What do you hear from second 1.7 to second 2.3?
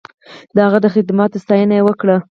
یې وکړه.